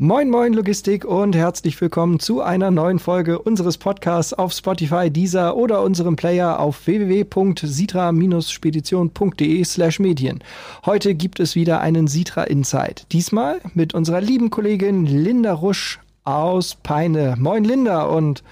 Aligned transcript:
Moin, 0.00 0.30
moin 0.30 0.52
Logistik 0.52 1.04
und 1.04 1.34
herzlich 1.34 1.80
willkommen 1.80 2.20
zu 2.20 2.40
einer 2.40 2.70
neuen 2.70 3.00
Folge 3.00 3.40
unseres 3.40 3.78
Podcasts 3.78 4.32
auf 4.32 4.52
Spotify, 4.52 5.10
Deezer 5.10 5.56
oder 5.56 5.82
unserem 5.82 6.14
Player 6.14 6.60
auf 6.60 6.86
www.sitra-spedition.de 6.86 9.64
slash 9.64 9.98
Medien. 9.98 10.38
Heute 10.86 11.16
gibt 11.16 11.40
es 11.40 11.56
wieder 11.56 11.80
einen 11.80 12.06
Sitra 12.06 12.44
Insight. 12.44 13.06
Diesmal 13.10 13.60
mit 13.74 13.92
unserer 13.92 14.20
lieben 14.20 14.50
Kollegin 14.50 15.04
Linda 15.04 15.52
Rusch 15.52 15.98
aus 16.22 16.76
Peine. 16.76 17.34
Moin 17.36 17.64
Linda 17.64 18.04
und 18.04 18.44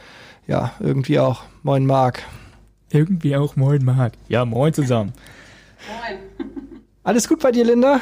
ja, 0.49 0.73
irgendwie 0.81 1.21
auch 1.21 1.45
moin 1.63 1.87
Marc. 1.87 2.25
Irgendwie 2.91 3.37
auch 3.37 3.55
moin 3.55 3.85
Marc. 3.85 4.15
Ja, 4.27 4.45
moin 4.45 4.75
zusammen. 4.75 5.13
moin. 5.87 6.19
Alles 7.05 7.29
gut 7.29 7.39
bei 7.39 7.53
dir, 7.53 7.65
Linda? 7.65 8.01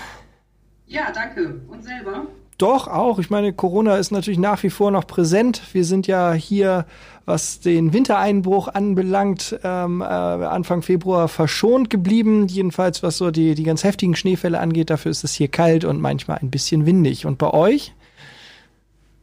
Ja, 0.87 1.13
danke. 1.13 1.61
Und 1.69 1.85
selber? 1.85 2.27
Doch, 2.59 2.87
auch. 2.87 3.19
Ich 3.19 3.31
meine, 3.31 3.53
Corona 3.53 3.97
ist 3.97 4.13
natürlich 4.13 4.39
nach 4.39 4.63
wie 4.63 4.71
vor 4.71 4.91
noch 4.91 5.07
präsent. 5.07 5.61
Wir 5.73 5.85
sind 5.85 6.07
ja 6.07 6.33
hier, 6.33 6.87
was 7.25 7.59
den 7.59 7.93
Wintereinbruch 7.93 8.69
anbelangt, 8.69 9.59
ähm, 9.65 10.01
äh, 10.01 10.05
Anfang 10.05 10.83
Februar 10.83 11.27
verschont 11.27 11.91
geblieben. 11.91 12.47
Jedenfalls, 12.47 13.03
was 13.03 13.17
so 13.19 13.33
die, 13.33 13.57
die 13.57 13.65
ganz 13.65 13.83
heftigen 13.83 14.15
Schneefälle 14.15 14.61
angeht. 14.61 14.91
Dafür 14.91 15.11
ist 15.11 15.25
es 15.25 15.35
hier 15.35 15.49
kalt 15.49 15.85
und 15.85 16.01
manchmal 16.01 16.39
ein 16.39 16.51
bisschen 16.51 16.87
windig. 16.87 17.27
Und 17.27 17.39
bei 17.39 17.51
euch? 17.51 17.93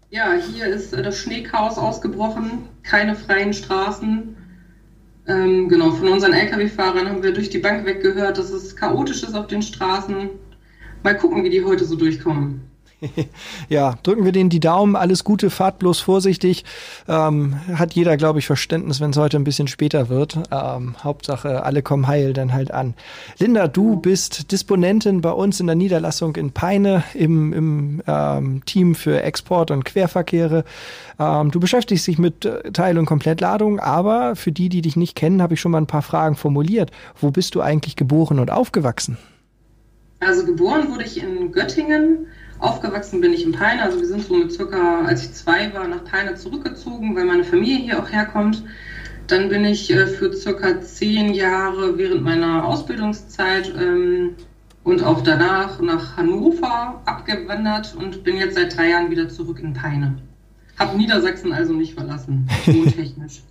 Ja, 0.09 0.33
hier 0.33 0.67
ist 0.67 0.93
äh, 0.93 1.01
das 1.01 1.17
Schneechaos 1.17 1.77
ausgebrochen. 1.77 2.65
Keine 2.83 3.15
freien 3.15 3.53
Straßen. 3.53 4.35
Ähm, 5.27 5.69
genau, 5.69 5.91
von 5.91 6.09
unseren 6.09 6.33
Lkw-Fahrern 6.33 7.07
haben 7.07 7.23
wir 7.23 7.31
durch 7.31 7.49
die 7.49 7.59
Bank 7.59 7.85
weggehört, 7.85 8.37
dass 8.37 8.49
es 8.49 8.75
chaotisch 8.75 9.23
ist 9.23 9.35
auf 9.35 9.47
den 9.47 9.61
Straßen. 9.61 10.29
Mal 11.03 11.17
gucken, 11.17 11.45
wie 11.45 11.49
die 11.49 11.63
heute 11.63 11.85
so 11.85 11.95
durchkommen. 11.95 12.70
ja, 13.69 13.95
drücken 14.03 14.25
wir 14.25 14.31
denen 14.31 14.49
die 14.49 14.59
Daumen. 14.59 14.95
Alles 14.95 15.23
Gute, 15.23 15.49
fahrt 15.49 15.79
bloß 15.79 15.99
vorsichtig. 15.99 16.63
Ähm, 17.07 17.59
hat 17.73 17.93
jeder, 17.93 18.17
glaube 18.17 18.39
ich, 18.39 18.45
Verständnis, 18.45 19.01
wenn 19.01 19.11
es 19.11 19.17
heute 19.17 19.37
ein 19.37 19.43
bisschen 19.43 19.67
später 19.67 20.09
wird. 20.09 20.37
Ähm, 20.51 20.95
Hauptsache, 21.03 21.63
alle 21.63 21.81
kommen 21.81 22.07
heil 22.07 22.33
dann 22.33 22.53
halt 22.53 22.71
an. 22.71 22.93
Linda, 23.39 23.67
du 23.67 23.95
bist 23.95 24.51
Disponentin 24.51 25.21
bei 25.21 25.31
uns 25.31 25.59
in 25.59 25.67
der 25.67 25.75
Niederlassung 25.75 26.35
in 26.35 26.51
Peine 26.51 27.03
im, 27.13 27.53
im 27.53 28.03
ähm, 28.07 28.65
Team 28.65 28.95
für 28.95 29.21
Export 29.21 29.71
und 29.71 29.83
Querverkehre. 29.83 30.63
Ähm, 31.19 31.51
du 31.51 31.59
beschäftigst 31.59 32.05
dich 32.07 32.19
mit 32.19 32.45
äh, 32.45 32.71
Teil- 32.71 32.97
und 32.97 33.05
Komplettladung, 33.05 33.79
aber 33.79 34.35
für 34.35 34.51
die, 34.51 34.69
die 34.69 34.81
dich 34.81 34.95
nicht 34.95 35.15
kennen, 35.15 35.41
habe 35.41 35.55
ich 35.55 35.61
schon 35.61 35.71
mal 35.71 35.79
ein 35.79 35.87
paar 35.87 36.01
Fragen 36.03 36.35
formuliert. 36.35 36.91
Wo 37.19 37.31
bist 37.31 37.55
du 37.55 37.61
eigentlich 37.61 37.95
geboren 37.95 38.39
und 38.39 38.51
aufgewachsen? 38.51 39.17
Also 40.19 40.45
geboren 40.45 40.91
wurde 40.91 41.03
ich 41.03 41.21
in 41.21 41.51
Göttingen 41.51 42.27
Aufgewachsen 42.61 43.21
bin 43.21 43.33
ich 43.33 43.43
in 43.43 43.51
Peine, 43.51 43.81
also 43.81 43.99
wir 43.99 44.07
sind 44.07 44.23
so 44.23 44.35
mit 44.35 44.51
circa, 44.51 45.01
als 45.01 45.23
ich 45.23 45.33
zwei 45.33 45.73
war, 45.73 45.87
nach 45.87 46.03
Peine 46.05 46.35
zurückgezogen, 46.35 47.15
weil 47.15 47.25
meine 47.25 47.43
Familie 47.43 47.77
hier 47.77 47.99
auch 47.99 48.11
herkommt. 48.11 48.63
Dann 49.25 49.49
bin 49.49 49.65
ich 49.65 49.91
äh, 49.91 50.05
für 50.05 50.31
circa 50.31 50.79
zehn 50.79 51.33
Jahre 51.33 51.97
während 51.97 52.21
meiner 52.21 52.63
Ausbildungszeit 52.65 53.73
ähm, 53.75 54.35
und 54.83 55.03
auch 55.03 55.21
danach 55.21 55.81
nach 55.81 56.17
Hannover 56.17 57.01
abgewandert 57.05 57.95
und 57.95 58.23
bin 58.23 58.37
jetzt 58.37 58.55
seit 58.55 58.77
drei 58.77 58.89
Jahren 58.89 59.09
wieder 59.09 59.27
zurück 59.27 59.59
in 59.59 59.73
Peine. 59.73 60.17
Hab 60.77 60.95
Niedersachsen 60.95 61.53
also 61.53 61.73
nicht 61.73 61.95
verlassen, 61.95 62.47
wohntechnisch. 62.65 63.41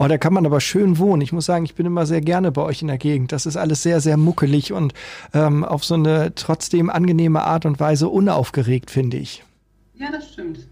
Oh, 0.00 0.08
da 0.08 0.18
kann 0.18 0.32
man 0.32 0.46
aber 0.46 0.60
schön 0.60 0.98
wohnen. 0.98 1.20
Ich 1.20 1.32
muss 1.32 1.44
sagen, 1.44 1.64
ich 1.64 1.74
bin 1.74 1.86
immer 1.86 2.06
sehr 2.06 2.22
gerne 2.22 2.50
bei 2.50 2.62
euch 2.62 2.80
in 2.80 2.88
der 2.88 2.96
Gegend. 2.98 3.32
Das 3.32 3.44
ist 3.44 3.56
alles 3.56 3.82
sehr, 3.82 4.00
sehr 4.00 4.16
muckelig 4.16 4.72
und 4.72 4.94
ähm, 5.34 5.62
auf 5.62 5.84
so 5.84 5.94
eine 5.94 6.34
trotzdem 6.34 6.88
angenehme 6.88 7.42
Art 7.42 7.66
und 7.66 7.78
Weise 7.78 8.08
unaufgeregt, 8.08 8.90
finde 8.90 9.18
ich. 9.18 9.44
Ja, 9.94 10.10
das 10.10 10.32
stimmt. 10.32 10.66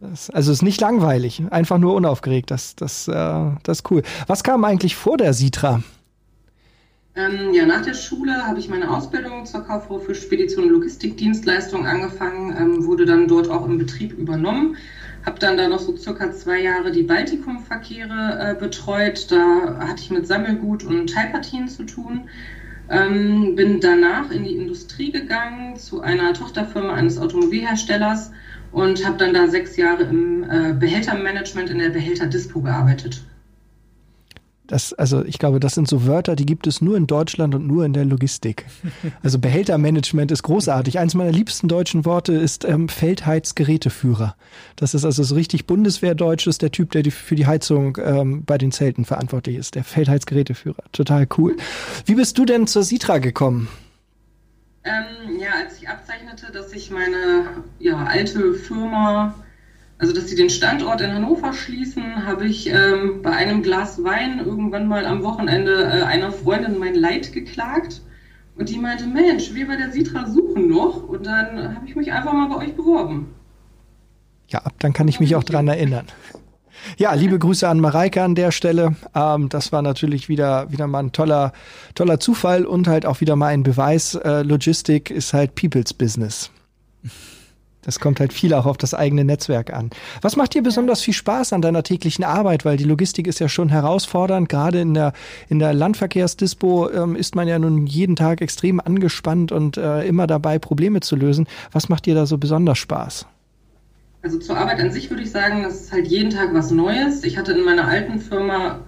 Das, 0.00 0.28
also 0.30 0.52
es 0.52 0.58
ist 0.58 0.62
nicht 0.62 0.80
langweilig, 0.80 1.42
einfach 1.50 1.78
nur 1.78 1.94
unaufgeregt. 1.94 2.50
Das, 2.50 2.76
das, 2.76 3.08
äh, 3.08 3.12
das 3.62 3.78
ist 3.78 3.90
cool. 3.90 4.02
Was 4.26 4.44
kam 4.44 4.64
eigentlich 4.64 4.94
vor 4.94 5.16
der 5.16 5.32
Sitra? 5.32 5.82
Ähm, 7.16 7.54
ja, 7.54 7.64
nach 7.66 7.82
der 7.82 7.94
Schule 7.94 8.46
habe 8.46 8.60
ich 8.60 8.68
meine 8.68 8.90
Ausbildung 8.90 9.46
zur 9.46 9.62
Kauffrau 9.62 9.98
für 9.98 10.14
Spedition 10.14 10.66
und 10.66 10.70
Logistikdienstleistungen 10.70 11.86
angefangen, 11.86 12.54
ähm, 12.56 12.86
wurde 12.86 13.06
dann 13.06 13.26
dort 13.26 13.48
auch 13.48 13.66
im 13.66 13.78
Betrieb 13.78 14.12
übernommen 14.12 14.76
habe 15.26 15.38
dann 15.38 15.56
da 15.56 15.68
noch 15.68 15.80
so 15.80 15.96
circa 15.96 16.32
zwei 16.32 16.60
Jahre 16.60 16.90
die 16.90 17.02
Baltikumverkehre 17.02 18.38
äh, 18.50 18.54
betreut. 18.58 19.30
Da 19.30 19.78
hatte 19.78 20.02
ich 20.02 20.10
mit 20.10 20.26
Sammelgut 20.26 20.84
und 20.84 21.08
Teilpartien 21.08 21.68
zu 21.68 21.84
tun. 21.84 22.28
Ähm, 22.88 23.54
bin 23.54 23.80
danach 23.80 24.30
in 24.30 24.44
die 24.44 24.56
Industrie 24.56 25.12
gegangen 25.12 25.76
zu 25.76 26.00
einer 26.00 26.32
Tochterfirma 26.32 26.94
eines 26.94 27.18
Automobilherstellers 27.18 28.32
und 28.72 29.06
habe 29.06 29.16
dann 29.18 29.34
da 29.34 29.46
sechs 29.46 29.76
Jahre 29.76 30.04
im 30.04 30.42
äh, 30.44 30.72
Behältermanagement 30.72 31.70
in 31.70 31.78
der 31.78 31.90
Behälterdispo 31.90 32.60
gearbeitet. 32.60 33.22
Das, 34.70 34.92
also 34.92 35.24
ich 35.24 35.40
glaube, 35.40 35.58
das 35.58 35.74
sind 35.74 35.88
so 35.88 36.06
Wörter, 36.06 36.36
die 36.36 36.46
gibt 36.46 36.68
es 36.68 36.80
nur 36.80 36.96
in 36.96 37.08
Deutschland 37.08 37.56
und 37.56 37.66
nur 37.66 37.84
in 37.84 37.92
der 37.92 38.04
Logistik. 38.04 38.66
Also 39.22 39.38
Behältermanagement 39.38 40.30
ist 40.30 40.42
großartig. 40.44 40.98
Eins 40.98 41.14
meiner 41.14 41.32
liebsten 41.32 41.68
deutschen 41.68 42.04
Worte 42.04 42.32
ist 42.32 42.64
ähm, 42.64 42.88
Feldheizgeräteführer. 42.88 44.36
Das 44.76 44.94
ist 44.94 45.04
also 45.04 45.22
so 45.22 45.34
richtig 45.34 45.66
Bundeswehrdeutsch, 45.66 46.46
ist 46.46 46.62
der 46.62 46.70
Typ, 46.70 46.92
der 46.92 47.02
die, 47.02 47.10
für 47.10 47.34
die 47.34 47.46
Heizung 47.46 47.98
ähm, 48.02 48.44
bei 48.44 48.56
den 48.56 48.70
Zelten 48.70 49.04
verantwortlich 49.04 49.56
ist. 49.56 49.74
Der 49.74 49.84
Feldheizgeräteführer. 49.84 50.82
Total 50.92 51.26
cool. 51.36 51.56
Wie 52.06 52.14
bist 52.14 52.38
du 52.38 52.44
denn 52.44 52.66
zur 52.66 52.84
Sitra 52.84 53.18
gekommen? 53.18 53.68
Ähm, 54.84 55.40
ja, 55.40 55.50
als 55.64 55.78
ich 55.78 55.88
abzeichnete, 55.88 56.52
dass 56.52 56.72
ich 56.72 56.90
meine 56.90 57.46
ja, 57.80 58.04
alte 58.04 58.54
Firma 58.54 59.34
also 60.00 60.14
dass 60.14 60.28
sie 60.28 60.34
den 60.34 60.48
Standort 60.48 61.02
in 61.02 61.12
Hannover 61.12 61.52
schließen, 61.52 62.24
habe 62.24 62.46
ich 62.46 62.70
ähm, 62.70 63.20
bei 63.22 63.32
einem 63.32 63.62
Glas 63.62 64.02
Wein 64.02 64.38
irgendwann 64.38 64.88
mal 64.88 65.04
am 65.04 65.22
Wochenende 65.22 65.84
äh, 65.84 66.02
einer 66.04 66.32
Freundin 66.32 66.78
mein 66.78 66.94
Leid 66.94 67.34
geklagt. 67.34 68.00
Und 68.56 68.70
die 68.70 68.78
meinte, 68.78 69.06
Mensch, 69.06 69.52
wir 69.52 69.66
bei 69.66 69.76
der 69.76 69.92
Sitra 69.92 70.26
suchen 70.26 70.68
noch. 70.68 71.06
Und 71.06 71.26
dann 71.26 71.76
habe 71.76 71.86
ich 71.86 71.96
mich 71.96 72.12
einfach 72.12 72.32
mal 72.32 72.48
bei 72.48 72.56
euch 72.56 72.74
beworben. 72.74 73.28
Ja, 74.48 74.62
dann 74.78 74.94
kann 74.94 75.06
ich 75.06 75.20
mich 75.20 75.36
auch 75.36 75.44
dran 75.44 75.68
erinnern. 75.68 76.06
Ja, 76.96 77.12
liebe 77.12 77.38
Grüße 77.38 77.68
an 77.68 77.78
Mareike 77.78 78.22
an 78.22 78.34
der 78.34 78.52
Stelle. 78.52 78.96
Ähm, 79.14 79.50
das 79.50 79.70
war 79.70 79.82
natürlich 79.82 80.30
wieder, 80.30 80.72
wieder 80.72 80.86
mal 80.86 81.00
ein 81.00 81.12
toller, 81.12 81.52
toller 81.94 82.18
Zufall 82.20 82.64
und 82.64 82.88
halt 82.88 83.04
auch 83.04 83.20
wieder 83.20 83.36
mal 83.36 83.48
ein 83.48 83.64
Beweis. 83.64 84.14
Äh, 84.14 84.44
Logistik 84.44 85.10
ist 85.10 85.34
halt 85.34 85.54
People's 85.56 85.92
Business. 85.92 86.50
Das 87.82 87.98
kommt 87.98 88.20
halt 88.20 88.32
viel 88.32 88.52
auch 88.52 88.66
auf 88.66 88.76
das 88.76 88.92
eigene 88.92 89.24
Netzwerk 89.24 89.72
an. 89.72 89.90
Was 90.20 90.36
macht 90.36 90.54
dir 90.54 90.62
besonders 90.62 91.00
viel 91.00 91.14
Spaß 91.14 91.52
an 91.54 91.62
deiner 91.62 91.82
täglichen 91.82 92.24
Arbeit? 92.24 92.64
Weil 92.64 92.76
die 92.76 92.84
Logistik 92.84 93.26
ist 93.26 93.40
ja 93.40 93.48
schon 93.48 93.70
herausfordernd. 93.70 94.48
Gerade 94.48 94.80
in 94.80 94.94
der, 94.94 95.12
in 95.48 95.58
der 95.58 95.72
Landverkehrsdispo 95.72 96.90
ähm, 96.90 97.16
ist 97.16 97.34
man 97.34 97.48
ja 97.48 97.58
nun 97.58 97.86
jeden 97.86 98.16
Tag 98.16 98.42
extrem 98.42 98.80
angespannt 98.80 99.50
und 99.50 99.78
äh, 99.78 100.06
immer 100.06 100.26
dabei, 100.26 100.58
Probleme 100.58 101.00
zu 101.00 101.16
lösen. 101.16 101.46
Was 101.72 101.88
macht 101.88 102.06
dir 102.06 102.14
da 102.14 102.26
so 102.26 102.36
besonders 102.36 102.78
Spaß? 102.78 103.26
Also 104.22 104.38
zur 104.38 104.58
Arbeit 104.58 104.80
an 104.80 104.92
sich 104.92 105.08
würde 105.08 105.22
ich 105.22 105.30
sagen, 105.30 105.62
das 105.62 105.80
ist 105.80 105.92
halt 105.92 106.06
jeden 106.06 106.30
Tag 106.30 106.52
was 106.52 106.70
Neues. 106.70 107.24
Ich 107.24 107.38
hatte 107.38 107.52
in 107.52 107.64
meiner 107.64 107.88
alten 107.88 108.20
Firma 108.20 108.80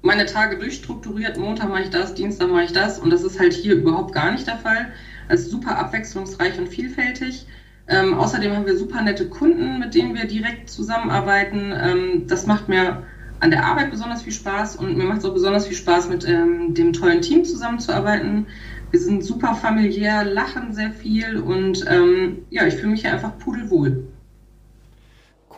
meine 0.00 0.24
Tage 0.24 0.58
durchstrukturiert. 0.58 1.38
Montag 1.38 1.68
mache 1.68 1.82
ich 1.82 1.90
das, 1.90 2.14
Dienstag 2.14 2.50
mache 2.50 2.64
ich 2.64 2.72
das. 2.72 2.98
Und 2.98 3.10
das 3.10 3.22
ist 3.22 3.38
halt 3.38 3.52
hier 3.52 3.74
überhaupt 3.74 4.14
gar 4.14 4.32
nicht 4.32 4.46
der 4.46 4.56
Fall. 4.56 4.92
Es 5.28 5.42
ist 5.42 5.50
super 5.50 5.78
abwechslungsreich 5.78 6.58
und 6.58 6.68
vielfältig. 6.68 7.46
Ähm, 7.86 8.14
außerdem 8.14 8.54
haben 8.54 8.66
wir 8.66 8.78
super 8.78 9.02
nette 9.02 9.28
Kunden, 9.28 9.78
mit 9.78 9.94
denen 9.94 10.14
wir 10.14 10.26
direkt 10.26 10.70
zusammenarbeiten. 10.70 11.72
Ähm, 11.76 12.26
das 12.26 12.46
macht 12.46 12.68
mir 12.68 13.02
an 13.40 13.50
der 13.50 13.66
Arbeit 13.66 13.90
besonders 13.90 14.22
viel 14.22 14.32
Spaß 14.32 14.76
und 14.76 14.96
mir 14.96 15.04
macht 15.04 15.18
es 15.18 15.24
auch 15.24 15.34
besonders 15.34 15.66
viel 15.66 15.76
Spaß, 15.76 16.08
mit 16.08 16.26
ähm, 16.26 16.72
dem 16.72 16.92
tollen 16.94 17.20
Team 17.20 17.44
zusammenzuarbeiten. 17.44 18.46
Wir 18.90 19.00
sind 19.00 19.24
super 19.24 19.54
familiär, 19.54 20.24
lachen 20.24 20.72
sehr 20.72 20.92
viel 20.92 21.38
und 21.38 21.84
ähm, 21.88 22.38
ja, 22.50 22.66
ich 22.66 22.74
fühle 22.74 22.92
mich 22.92 23.02
hier 23.02 23.12
einfach 23.12 23.36
pudelwohl. 23.38 24.06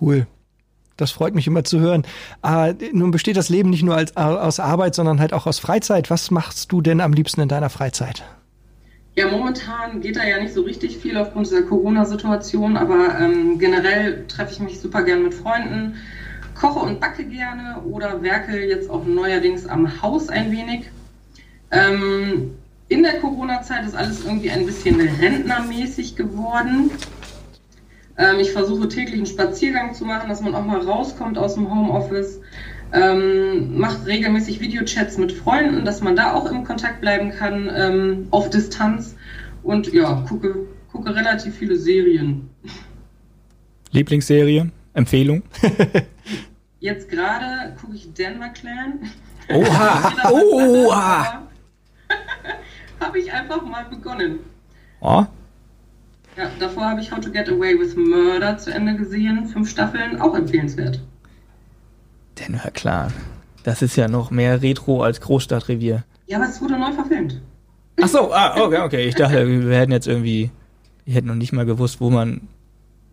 Cool. 0.00 0.26
Das 0.96 1.10
freut 1.10 1.34
mich 1.34 1.46
immer 1.46 1.62
zu 1.62 1.78
hören. 1.78 2.04
Äh, 2.42 2.74
nun 2.92 3.10
besteht 3.10 3.36
das 3.36 3.50
Leben 3.50 3.70
nicht 3.70 3.82
nur 3.82 3.94
als, 3.94 4.16
aus 4.16 4.58
Arbeit, 4.58 4.94
sondern 4.94 5.20
halt 5.20 5.34
auch 5.34 5.46
aus 5.46 5.58
Freizeit. 5.58 6.10
Was 6.10 6.30
machst 6.30 6.72
du 6.72 6.80
denn 6.80 7.00
am 7.02 7.12
liebsten 7.12 7.42
in 7.42 7.48
deiner 7.48 7.68
Freizeit? 7.68 8.24
Ja, 9.18 9.28
momentan 9.30 10.02
geht 10.02 10.16
da 10.16 10.24
ja 10.24 10.38
nicht 10.38 10.52
so 10.52 10.60
richtig 10.60 10.98
viel 10.98 11.16
aufgrund 11.16 11.46
dieser 11.46 11.62
Corona-Situation, 11.62 12.76
aber 12.76 13.18
ähm, 13.18 13.58
generell 13.58 14.26
treffe 14.28 14.52
ich 14.52 14.60
mich 14.60 14.78
super 14.78 15.02
gern 15.04 15.22
mit 15.22 15.32
Freunden, 15.32 15.94
koche 16.54 16.80
und 16.80 17.00
backe 17.00 17.24
gerne 17.24 17.80
oder 17.86 18.22
werke 18.22 18.62
jetzt 18.62 18.90
auch 18.90 19.06
neuerdings 19.06 19.66
am 19.66 20.02
Haus 20.02 20.28
ein 20.28 20.52
wenig. 20.52 20.90
Ähm, 21.70 22.58
in 22.88 23.02
der 23.02 23.18
Corona-Zeit 23.20 23.86
ist 23.86 23.94
alles 23.94 24.22
irgendwie 24.22 24.50
ein 24.50 24.66
bisschen 24.66 25.00
rentnermäßig 25.00 26.14
geworden. 26.14 26.90
Ähm, 28.18 28.38
ich 28.38 28.52
versuche 28.52 28.86
täglich 28.86 29.16
einen 29.16 29.26
Spaziergang 29.26 29.94
zu 29.94 30.04
machen, 30.04 30.28
dass 30.28 30.42
man 30.42 30.54
auch 30.54 30.66
mal 30.66 30.80
rauskommt 30.80 31.38
aus 31.38 31.54
dem 31.54 31.74
Homeoffice 31.74 32.40
ähm, 32.92 33.78
macht 33.78 34.06
regelmäßig 34.06 34.60
Videochats 34.60 35.18
mit 35.18 35.32
Freunden, 35.32 35.84
dass 35.84 36.00
man 36.00 36.16
da 36.16 36.32
auch 36.32 36.50
im 36.50 36.64
Kontakt 36.64 37.00
bleiben 37.00 37.30
kann, 37.30 37.70
ähm, 37.74 38.28
auf 38.30 38.50
Distanz. 38.50 39.16
Und 39.62 39.92
ja, 39.92 40.24
gucke, 40.28 40.66
gucke 40.92 41.14
relativ 41.14 41.56
viele 41.56 41.76
Serien. 41.76 42.48
Lieblingsserie? 43.90 44.70
Empfehlung? 44.94 45.42
Jetzt 46.80 47.08
gerade 47.08 47.74
gucke 47.80 47.96
ich 47.96 48.12
Denver 48.14 48.48
Clan. 48.50 49.00
Oha! 49.48 50.12
Oha! 50.30 51.42
habe 53.00 53.18
ich 53.18 53.32
einfach 53.32 53.62
mal 53.62 53.84
begonnen. 53.84 54.40
Oh, 55.00 55.24
Ja, 56.36 56.50
davor 56.58 56.86
habe 56.86 57.00
ich 57.00 57.12
How 57.12 57.20
to 57.20 57.30
Get 57.30 57.48
Away 57.48 57.78
with 57.78 57.96
Murder 57.96 58.56
zu 58.58 58.72
Ende 58.72 58.96
gesehen. 58.96 59.46
Fünf 59.46 59.70
Staffeln, 59.70 60.20
auch 60.20 60.34
empfehlenswert. 60.34 61.00
Denver 62.38 62.70
klar. 62.70 63.12
Das 63.62 63.82
ist 63.82 63.96
ja 63.96 64.08
noch 64.08 64.30
mehr 64.30 64.62
Retro 64.62 65.02
als 65.02 65.20
Großstadtrevier. 65.20 66.04
Ja, 66.26 66.38
aber 66.38 66.48
es 66.48 66.60
wurde 66.60 66.78
neu 66.78 66.92
verfilmt. 66.92 67.40
Ach 68.00 68.08
so, 68.08 68.32
ah, 68.32 68.60
okay, 68.60 68.80
okay. 68.80 69.08
Ich 69.08 69.14
dachte, 69.14 69.46
wir 69.68 69.76
hätten 69.76 69.92
jetzt 69.92 70.06
irgendwie, 70.06 70.50
ich 71.04 71.14
hätte 71.14 71.26
noch 71.26 71.34
nicht 71.34 71.52
mal 71.52 71.64
gewusst, 71.64 72.00
wo 72.00 72.10
man 72.10 72.42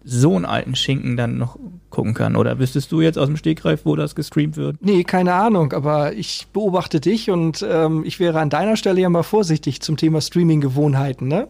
so 0.03 0.35
einen 0.35 0.45
alten 0.45 0.75
Schinken 0.75 1.15
dann 1.15 1.37
noch 1.37 1.57
gucken 1.89 2.13
kann. 2.13 2.35
Oder 2.35 2.59
wüsstest 2.59 2.91
du 2.91 2.99
jetzt 2.99 3.17
aus 3.17 3.27
dem 3.27 3.37
Stegreif, 3.37 3.85
wo 3.85 3.95
das 3.95 4.15
gestreamt 4.15 4.57
wird? 4.57 4.77
Nee, 4.81 5.03
keine 5.05 5.33
Ahnung, 5.33 5.71
aber 5.71 6.13
ich 6.13 6.47
beobachte 6.51 6.99
dich 6.99 7.29
und 7.29 7.65
ähm, 7.67 8.03
ich 8.05 8.19
wäre 8.19 8.41
an 8.41 8.49
deiner 8.49 8.75
Stelle 8.75 8.99
ja 8.99 9.09
mal 9.09 9.23
vorsichtig 9.23 9.81
zum 9.81 9.95
Thema 9.95 10.19
Streaming-Gewohnheiten, 10.19 11.27
ne? 11.29 11.47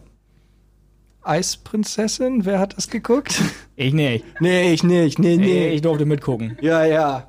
Eisprinzessin, 1.22 2.44
wer 2.44 2.58
hat 2.58 2.76
das 2.76 2.88
geguckt? 2.88 3.40
Ich 3.76 3.92
nicht. 3.92 4.24
nee, 4.40 4.72
ich 4.72 4.84
nicht, 4.84 5.18
nee, 5.18 5.36
Nee, 5.36 5.44
nee. 5.44 5.68
ich 5.70 5.82
durfte 5.82 6.04
mitgucken. 6.06 6.56
Ja, 6.60 6.84
ja. 6.84 7.28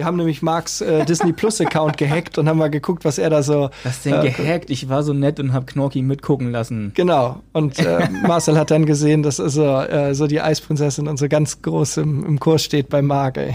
Wir 0.00 0.06
haben 0.06 0.16
nämlich 0.16 0.40
Marks 0.40 0.80
äh, 0.80 1.04
Disney 1.04 1.34
Plus 1.34 1.60
Account 1.60 1.98
gehackt 1.98 2.38
und 2.38 2.48
haben 2.48 2.56
mal 2.56 2.70
geguckt, 2.70 3.04
was 3.04 3.18
er 3.18 3.28
da 3.28 3.42
so. 3.42 3.68
Was 3.84 4.02
denn 4.02 4.14
äh, 4.14 4.30
gehackt? 4.30 4.70
Ich 4.70 4.88
war 4.88 5.02
so 5.02 5.12
nett 5.12 5.38
und 5.38 5.52
hab 5.52 5.66
Knorki 5.66 6.00
mitgucken 6.00 6.50
lassen. 6.50 6.92
Genau. 6.94 7.42
Und 7.52 7.78
äh, 7.80 8.08
Marcel 8.26 8.56
hat 8.56 8.70
dann 8.70 8.86
gesehen, 8.86 9.22
dass 9.22 9.36
so, 9.36 9.62
äh, 9.62 10.14
so 10.14 10.26
die 10.26 10.40
Eisprinzessin 10.40 11.06
und 11.06 11.18
so 11.18 11.28
ganz 11.28 11.60
groß 11.60 11.98
im, 11.98 12.24
im 12.24 12.40
Kurs 12.40 12.64
steht 12.64 12.88
bei 12.88 13.02
Marc, 13.02 13.36
ey. 13.36 13.54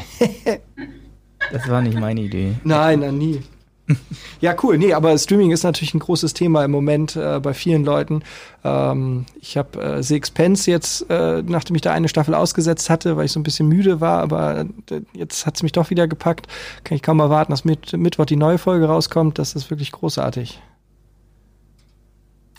Das 1.51 1.68
war 1.68 1.81
nicht 1.81 2.00
meine 2.00 2.21
Idee. 2.21 2.53
Nein, 2.63 3.00
nein, 3.00 3.18
nie. 3.18 3.41
Ja, 4.41 4.55
cool. 4.63 4.77
Nee, 4.77 4.93
aber 4.93 5.17
Streaming 5.17 5.51
ist 5.51 5.63
natürlich 5.63 5.93
ein 5.93 5.99
großes 5.99 6.33
Thema 6.33 6.63
im 6.65 6.71
Moment 6.71 7.15
äh, 7.15 7.39
bei 7.39 7.53
vielen 7.53 7.83
Leuten. 7.83 8.23
Ähm, 8.63 9.25
ich 9.39 9.57
habe 9.57 9.81
äh, 9.81 10.03
The 10.03 10.15
Expense 10.15 10.69
jetzt, 10.69 11.09
äh, 11.09 11.41
nachdem 11.41 11.75
ich 11.75 11.81
da 11.81 11.91
eine 11.91 12.09
Staffel 12.09 12.33
ausgesetzt 12.33 12.89
hatte, 12.89 13.15
weil 13.17 13.25
ich 13.25 13.31
so 13.31 13.39
ein 13.39 13.43
bisschen 13.43 13.67
müde 13.67 14.01
war, 14.01 14.19
aber 14.21 14.65
äh, 14.91 15.01
jetzt 15.13 15.45
hat's 15.45 15.63
mich 15.63 15.71
doch 15.71 15.89
wieder 15.89 16.07
gepackt. 16.07 16.47
Kann 16.83 16.95
ich 16.95 17.01
kaum 17.01 17.19
erwarten, 17.19 17.51
dass 17.51 17.65
mit 17.65 17.93
Mittwoch 17.93 18.25
die 18.25 18.35
neue 18.35 18.57
Folge 18.57 18.85
rauskommt. 18.85 19.39
Das 19.39 19.55
ist 19.55 19.69
wirklich 19.69 19.91
großartig. 19.91 20.59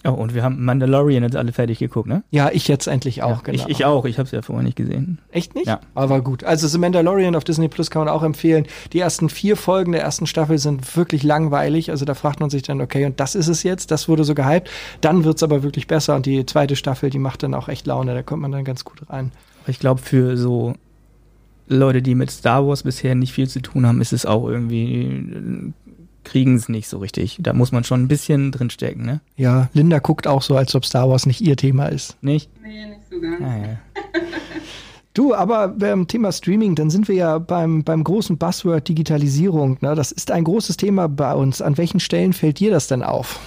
Oh, 0.07 0.13
und 0.13 0.35
wir 0.35 0.45
haben 0.45 0.65
Mandalorian 0.65 1.25
jetzt 1.25 1.35
alle 1.35 1.53
fertig 1.53 1.81
geguckt, 1.81 2.09
ne? 2.09 2.23
Ja, 2.31 2.51
ich 2.53 2.69
jetzt 2.69 2.87
endlich 2.87 3.23
auch, 3.23 3.39
ja, 3.39 3.41
genau. 3.43 3.65
Ich, 3.65 3.69
ich 3.69 3.85
auch, 3.85 4.05
ich 4.05 4.19
hab's 4.19 4.31
ja 4.31 4.41
vorher 4.41 4.63
nicht 4.63 4.77
gesehen. 4.77 5.19
Echt 5.33 5.55
nicht? 5.55 5.67
Ja. 5.67 5.81
Aber 5.95 6.21
gut. 6.21 6.45
Also 6.45 6.69
The 6.69 6.79
Mandalorian 6.79 7.35
auf 7.35 7.45
Disney 7.45 7.69
Plus 7.69 7.91
kann 7.91 8.05
man 8.05 8.09
auch 8.09 8.23
empfehlen. 8.23 8.67
Die 8.93 9.01
ersten 9.01 9.29
vier 9.29 9.57
Folgen 9.57 9.93
der 9.93 10.03
ersten 10.03 10.27
Staffel 10.27 10.59
sind 10.59 10.97
wirklich 10.97 11.25
langweilig. 11.25 11.91
Also 11.91 12.05
da 12.05 12.15
fragt 12.15 12.39
man 12.39 12.51
sich 12.51 12.63
dann, 12.63 12.81
okay, 12.81 13.05
und 13.05 13.19
das 13.19 13.35
ist 13.35 13.49
es 13.49 13.65
jetzt? 13.65 13.91
Das 13.91 14.09
wurde 14.09 14.25
so 14.25 14.35
gehypt. 14.35 14.71
Dann 15.01 15.25
wird's 15.25 15.43
aber 15.43 15.63
wirklich 15.63 15.89
besser. 15.89 16.15
Und 16.15 16.27
die 16.27 16.47
zweite 16.47 16.77
Staffel, 16.77 17.11
die 17.11 17.19
macht 17.19 17.43
dann 17.43 17.55
auch 17.55 17.69
echt 17.69 17.87
Laune. 17.87 18.15
Da 18.15 18.23
kommt 18.23 18.43
man 18.43 18.53
dann 18.53 18.65
ganz 18.65 18.85
gut 18.85 19.03
rein. 19.11 19.33
Ich 19.67 19.81
glaube, 19.81 20.01
für 20.01 20.37
so 20.37 20.75
Leute, 21.69 22.01
die 22.01 22.15
mit 22.15 22.31
Star 22.31 22.67
Wars 22.67 22.85
bisher 22.85 23.15
nicht 23.15 23.33
viel 23.33 23.49
zu 23.49 23.61
tun 23.61 23.87
haben, 23.87 24.01
ist 24.01 24.13
es 24.13 24.25
auch 24.25 24.49
irgendwie, 24.49 25.73
kriegen 26.27 26.57
es 26.57 26.69
nicht 26.69 26.89
so 26.89 26.99
richtig. 26.99 27.39
Da 27.41 27.55
muss 27.55 27.73
man 27.73 27.85
schon 27.85 28.03
ein 28.03 28.09
bisschen 28.09 28.53
drinstecken, 28.53 29.07
ne? 29.07 29.21
Ja, 29.37 29.71
Linda 29.73 30.01
guckt 30.01 30.27
auch 30.27 30.43
so, 30.43 30.57
als 30.57 30.75
ob 30.75 30.85
Star 30.85 31.09
Wars 31.09 31.25
nicht 31.25 31.41
ihr 31.41 31.57
Thema 31.57 31.87
ist. 31.87 32.23
Nicht? 32.23 32.51
Nee, 32.63 32.87
nicht 32.87 33.01
so 33.11 33.19
ganz. 33.21 33.41
Ah, 33.41 33.57
ja. 33.57 33.79
Du, 35.15 35.35
aber 35.35 35.69
beim 35.69 36.07
Thema 36.07 36.31
Streaming, 36.31 36.75
dann 36.75 36.91
sind 36.91 37.09
wir 37.09 37.15
ja 37.15 37.39
beim, 37.39 37.85
beim 37.85 38.05
großen 38.05 38.37
Buzzword 38.37 38.87
Digitalisierung. 38.87 39.79
Ne? 39.81 39.95
Das 39.95 40.13
ist 40.13 40.31
ein 40.31 40.45
großes 40.45 40.77
Thema 40.77 41.09
bei 41.09 41.33
uns. 41.33 41.63
An 41.63 41.79
welchen 41.79 42.01
Stellen 42.01 42.35
fällt 42.35 42.61
dir 42.61 42.71
das 42.71 42.87
denn 42.87 43.03
auf? 43.03 43.41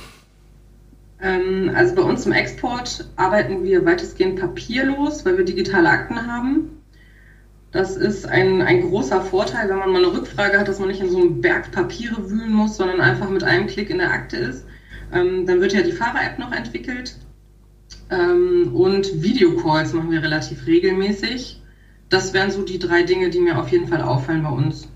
Ähm, 1.21 1.69
also 1.75 1.93
bei 1.93 2.01
uns 2.01 2.25
im 2.25 2.31
Export 2.31 3.07
arbeiten 3.17 3.63
wir 3.63 3.85
weitestgehend 3.85 4.39
papierlos, 4.39 5.23
weil 5.27 5.37
wir 5.37 5.45
digitale 5.45 5.89
Akten 5.89 6.25
haben. 6.25 6.78
Das 7.71 7.95
ist 7.95 8.25
ein, 8.25 8.61
ein 8.61 8.81
großer 8.81 9.21
Vorteil, 9.21 9.69
wenn 9.69 9.77
man 9.77 9.91
mal 9.91 10.03
eine 10.03 10.13
Rückfrage 10.13 10.59
hat, 10.59 10.67
dass 10.67 10.79
man 10.79 10.87
nicht 10.87 11.01
in 11.01 11.09
so 11.09 11.17
einem 11.17 11.39
Berg 11.41 11.71
Papiere 11.71 12.29
wühlen 12.29 12.51
muss, 12.51 12.77
sondern 12.77 12.99
einfach 12.99 13.29
mit 13.29 13.43
einem 13.43 13.67
Klick 13.67 13.89
in 13.91 13.99
der 13.99 14.11
Akte 14.11 14.37
ist. 14.37 14.65
Ähm, 15.13 15.45
dann 15.45 15.61
wird 15.61 15.73
ja 15.73 15.81
die 15.81 15.91
Fahrer-App 15.91 16.39
noch 16.39 16.51
entwickelt. 16.51 17.15
Ähm, 18.09 18.71
und 18.73 19.21
Videocalls 19.21 19.93
machen 19.93 20.09
wir 20.11 20.23
relativ 20.23 20.65
regelmäßig. 20.65 21.61
Das 22.09 22.33
wären 22.33 22.49
so 22.49 22.63
die 22.63 22.79
drei 22.79 23.03
Dinge, 23.03 23.29
die 23.29 23.39
mir 23.39 23.59
auf 23.59 23.69
jeden 23.69 23.87
Fall 23.87 24.01
auffallen 24.01 24.43
bei 24.43 24.49
uns. 24.49 24.87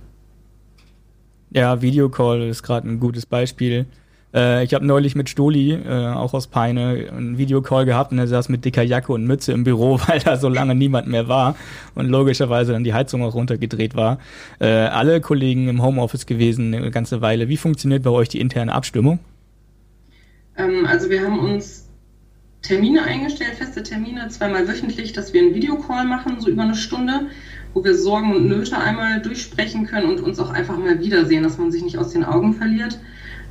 Ja, 1.52 1.80
Videocall 1.80 2.42
ist 2.42 2.64
gerade 2.64 2.90
ein 2.90 3.00
gutes 3.00 3.28
Beispiel. 3.28 3.86
Äh, 4.34 4.64
ich 4.64 4.74
habe 4.74 4.86
neulich 4.86 5.16
mit 5.16 5.30
Stoli, 5.30 5.74
äh, 5.74 6.08
auch 6.14 6.34
aus 6.34 6.48
Peine, 6.48 7.08
einen 7.16 7.38
Videocall 7.38 7.86
gehabt 7.86 8.12
und 8.12 8.20
er 8.20 8.28
saß 8.28 8.50
mit 8.50 8.66
dicker 8.66 8.82
Jacke 8.82 9.12
und 9.12 9.26
Mütze 9.26 9.52
im 9.52 9.64
Büro, 9.64 10.00
weil 10.08 10.20
da 10.20 10.38
so 10.38 10.50
lange 10.50 10.76
niemand 10.76 11.08
mehr 11.08 11.28
war 11.28 11.56
und 11.96 12.08
logischerweise 12.08 12.74
dann 12.74 12.84
die 12.84 12.94
Heizung 12.94 13.24
auch 13.24 13.36
runtergedreht 13.36 13.96
war. 13.96 14.20
Äh, 14.60 14.68
alle 14.68 15.22
Kollegen 15.22 15.68
im 15.68 15.84
Homeoffice 15.84 16.26
gewesen 16.26 16.74
eine 16.74 16.92
ganze 16.92 17.22
Weile. 17.22 17.50
Wie 17.50 17.58
funktioniert 17.58 18.04
bei 18.04 18.10
euch 18.10 18.30
die 18.30 18.40
interne 18.40 18.74
Abstimmung? 18.74 19.20
Ähm, 20.58 20.86
also 20.86 21.10
wir 21.10 21.22
haben 21.22 21.40
uns 21.40 21.84
Termine 22.64 23.04
eingestellt, 23.04 23.56
feste 23.58 23.84
Termine, 23.84 24.30
zweimal 24.30 24.68
wöchentlich, 24.68 25.12
dass 25.12 25.34
wir 25.34 25.42
einen 25.42 25.54
Videocall 25.54 26.06
machen, 26.06 26.40
so 26.40 26.50
über 26.50 26.64
eine 26.64 26.76
Stunde, 26.76 27.28
wo 27.74 27.84
wir 27.84 27.94
Sorgen 27.94 28.34
und 28.34 28.48
Nöte 28.48 28.78
einmal 28.78 29.22
durchsprechen 29.22 29.86
können 29.86 30.10
und 30.10 30.22
uns 30.22 30.40
auch 30.40 30.50
einfach 30.50 30.78
mal 30.78 31.00
wiedersehen, 31.00 31.44
dass 31.44 31.58
man 31.58 31.72
sich 31.72 31.84
nicht 31.84 31.98
aus 31.98 32.12
den 32.12 32.24
Augen 32.24 32.54
verliert. 32.54 33.00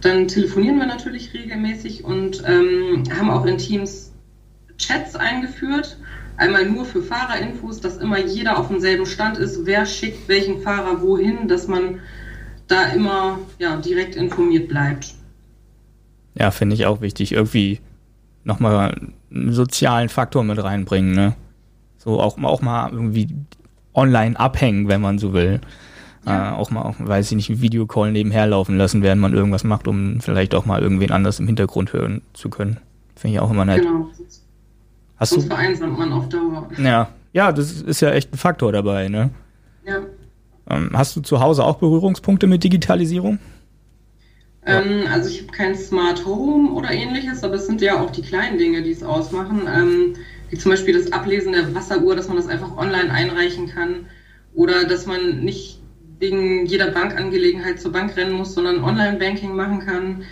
Dann 0.03 0.29
telefonieren 0.29 0.79
wir 0.79 0.87
natürlich 0.87 1.33
regelmäßig 1.33 2.05
und 2.05 2.43
ähm, 2.47 3.05
haben 3.17 3.31
auch 3.31 3.47
in 3.47 3.57
Teams 3.57 4.13
Chats 4.77 5.17
eingeführt. 5.17 5.97
Einmal 6.37 6.69
nur 6.69 6.85
für 6.85 7.03
Fahrerinfos, 7.03 7.81
dass 7.81 7.99
immer 7.99 8.19
jeder 8.19 8.59
auf 8.59 8.69
demselben 8.69 9.07
Stand 9.07 9.39
ist, 9.39 9.65
wer 9.65 9.87
schickt 9.87 10.29
welchen 10.29 10.61
Fahrer 10.61 11.03
wohin, 11.03 11.47
dass 11.47 11.69
man 11.69 12.01
da 12.67 12.87
immer 12.87 13.39
ja, 13.59 13.77
direkt 13.77 14.17
informiert 14.17 14.69
bleibt. 14.69 15.15
Ja, 16.35 16.51
finde 16.51 16.75
ich 16.75 16.87
auch 16.87 17.01
wichtig. 17.01 17.33
Irgendwie 17.33 17.81
nochmal 18.45 18.97
einen 19.31 19.53
sozialen 19.53 20.09
Faktor 20.09 20.43
mit 20.43 20.63
reinbringen, 20.63 21.15
ne? 21.15 21.37
So 21.99 22.21
auch, 22.21 22.43
auch 22.43 22.63
mal 22.63 22.91
irgendwie 22.91 23.29
online 23.95 24.39
abhängen, 24.41 24.89
wenn 24.89 25.01
man 25.01 25.19
so 25.19 25.33
will. 25.33 25.61
Ja. 26.27 26.51
Äh, 26.51 26.55
auch 26.55 26.71
mal, 26.71 26.95
weiß 26.99 27.31
ich 27.31 27.37
nicht, 27.37 27.51
einen 27.51 27.61
Videocall 27.61 28.13
nebenher 28.13 28.47
laufen 28.47 28.77
lassen, 28.77 29.03
während 29.03 29.21
man 29.21 29.35
irgendwas 29.35 29.65
macht, 29.65 29.89
um 29.89 30.21
vielleicht 30.21 30.55
auch 30.55 30.67
mal 30.67 30.81
irgendwen 30.81 31.11
anders 31.11 31.41
im 31.41 31.47
Hintergrund 31.47 31.93
hören 31.93 32.23
zu 32.33 32.49
können. 32.49 32.79
Finde 33.17 33.37
ich 33.37 33.41
auch 33.41 33.51
immer 33.51 33.65
nett. 33.65 33.83
Genau. 33.83 34.09
Hast 35.17 35.31
Sonst 35.31 35.45
du? 35.45 35.49
vereinsamt 35.49 35.99
man 35.99 36.13
auf 36.13 36.29
Dauer. 36.29 36.69
Ja, 36.79 37.09
ja, 37.33 37.53
das 37.53 37.83
ist 37.83 38.01
ja 38.01 38.11
echt 38.11 38.33
ein 38.33 38.39
Faktor 38.39 38.73
dabei, 38.73 39.09
ne? 39.09 39.31
Ja. 39.87 40.01
Ähm, 40.71 40.91
hast 40.95 41.17
du 41.17 41.21
zu 41.21 41.41
Hause 41.41 41.65
auch 41.65 41.77
Berührungspunkte 41.77 42.47
mit 42.47 42.63
Digitalisierung? 42.65 43.39
Ähm, 44.65 45.05
also 45.13 45.29
ich 45.29 45.43
habe 45.43 45.53
kein 45.53 45.77
Smart 45.77 46.25
Home 46.25 46.71
oder 46.71 46.91
ähnliches, 46.91 47.43
aber 47.43 47.55
es 47.55 47.67
sind 47.67 47.81
ja 47.81 48.01
auch 48.01 48.11
die 48.11 48.23
kleinen 48.23 48.59
Dinge, 48.59 48.83
die 48.83 48.93
es 48.93 49.03
ausmachen. 49.03 49.63
Ähm, 49.67 50.15
wie 50.51 50.59
zum 50.59 50.71
Beispiel 50.71 50.95
das 50.95 51.13
Ablesen 51.13 51.53
der 51.53 51.75
Wasseruhr, 51.75 52.15
dass 52.15 52.29
man 52.29 52.37
das 52.37 52.47
einfach 52.47 52.77
online 52.77 53.11
einreichen 53.11 53.69
kann. 53.69 54.07
Oder 54.55 54.85
dass 54.85 55.07
man 55.07 55.41
nicht 55.41 55.82
wegen 56.23 56.65
jeder 56.65 56.91
Bankangelegenheit 56.91 57.81
zur 57.81 57.93
Bank 57.93 58.17
rennen 58.17 58.33
muss, 58.33 58.55
sondern 58.55 58.83
Online-Banking 58.83 59.55
machen 59.55 59.81
kann. 59.81 60.23